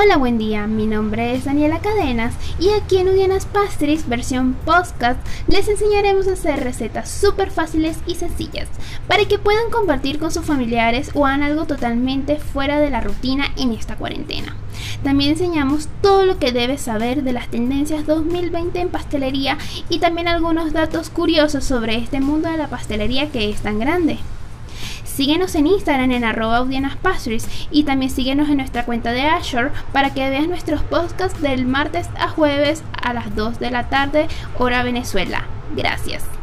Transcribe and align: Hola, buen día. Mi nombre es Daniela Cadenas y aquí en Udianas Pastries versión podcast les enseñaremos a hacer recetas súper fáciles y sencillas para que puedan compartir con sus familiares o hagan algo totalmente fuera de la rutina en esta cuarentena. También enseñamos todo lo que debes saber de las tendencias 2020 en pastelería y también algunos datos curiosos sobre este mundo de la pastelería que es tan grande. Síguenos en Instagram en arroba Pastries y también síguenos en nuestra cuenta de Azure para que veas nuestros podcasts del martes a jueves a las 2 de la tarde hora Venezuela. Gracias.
Hola, 0.00 0.16
buen 0.16 0.38
día. 0.38 0.66
Mi 0.68 0.86
nombre 0.86 1.34
es 1.34 1.44
Daniela 1.44 1.80
Cadenas 1.80 2.32
y 2.60 2.70
aquí 2.70 2.98
en 2.98 3.08
Udianas 3.08 3.46
Pastries 3.46 4.08
versión 4.08 4.54
podcast 4.64 5.18
les 5.48 5.66
enseñaremos 5.68 6.28
a 6.28 6.34
hacer 6.34 6.62
recetas 6.62 7.10
súper 7.10 7.50
fáciles 7.50 7.98
y 8.06 8.14
sencillas 8.14 8.68
para 9.08 9.24
que 9.24 9.40
puedan 9.40 9.70
compartir 9.70 10.20
con 10.20 10.30
sus 10.30 10.44
familiares 10.44 11.10
o 11.14 11.26
hagan 11.26 11.42
algo 11.42 11.66
totalmente 11.66 12.36
fuera 12.36 12.78
de 12.78 12.90
la 12.90 13.00
rutina 13.00 13.46
en 13.56 13.72
esta 13.72 13.96
cuarentena. 13.96 14.54
También 15.02 15.32
enseñamos 15.32 15.88
todo 16.00 16.24
lo 16.26 16.38
que 16.38 16.52
debes 16.52 16.80
saber 16.80 17.24
de 17.24 17.32
las 17.32 17.48
tendencias 17.48 18.06
2020 18.06 18.80
en 18.80 18.90
pastelería 18.90 19.58
y 19.88 19.98
también 19.98 20.28
algunos 20.28 20.72
datos 20.72 21.10
curiosos 21.10 21.64
sobre 21.64 21.96
este 21.96 22.20
mundo 22.20 22.48
de 22.48 22.56
la 22.56 22.68
pastelería 22.68 23.30
que 23.30 23.50
es 23.50 23.62
tan 23.62 23.80
grande. 23.80 24.18
Síguenos 25.18 25.56
en 25.56 25.66
Instagram 25.66 26.12
en 26.12 26.22
arroba 26.22 26.64
Pastries 27.02 27.48
y 27.72 27.82
también 27.82 28.08
síguenos 28.08 28.48
en 28.50 28.58
nuestra 28.58 28.84
cuenta 28.84 29.10
de 29.10 29.22
Azure 29.22 29.72
para 29.92 30.14
que 30.14 30.30
veas 30.30 30.46
nuestros 30.46 30.80
podcasts 30.82 31.42
del 31.42 31.66
martes 31.66 32.08
a 32.16 32.28
jueves 32.28 32.84
a 33.02 33.12
las 33.14 33.34
2 33.34 33.58
de 33.58 33.72
la 33.72 33.88
tarde 33.88 34.28
hora 34.58 34.84
Venezuela. 34.84 35.44
Gracias. 35.74 36.37